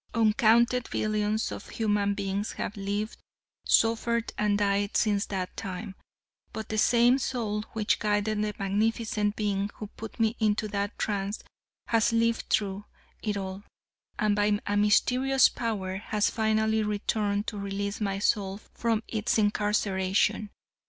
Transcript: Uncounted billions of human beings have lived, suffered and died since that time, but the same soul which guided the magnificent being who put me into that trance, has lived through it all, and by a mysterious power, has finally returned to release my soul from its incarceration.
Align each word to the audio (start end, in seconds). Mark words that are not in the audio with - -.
Uncounted 0.15 0.89
billions 0.91 1.51
of 1.51 1.69
human 1.69 2.15
beings 2.15 2.53
have 2.53 2.75
lived, 2.75 3.19
suffered 3.67 4.33
and 4.35 4.57
died 4.57 4.97
since 4.97 5.27
that 5.27 5.55
time, 5.55 5.93
but 6.51 6.69
the 6.69 6.77
same 6.79 7.19
soul 7.19 7.61
which 7.73 7.99
guided 7.99 8.41
the 8.41 8.51
magnificent 8.57 9.35
being 9.35 9.69
who 9.75 9.85
put 9.85 10.19
me 10.19 10.35
into 10.39 10.67
that 10.67 10.97
trance, 10.97 11.43
has 11.85 12.11
lived 12.11 12.45
through 12.49 12.83
it 13.21 13.37
all, 13.37 13.61
and 14.17 14.35
by 14.35 14.59
a 14.65 14.75
mysterious 14.75 15.49
power, 15.49 15.97
has 15.97 16.31
finally 16.31 16.81
returned 16.81 17.45
to 17.45 17.59
release 17.59 18.01
my 18.01 18.17
soul 18.17 18.57
from 18.73 19.03
its 19.07 19.37
incarceration. 19.37 20.49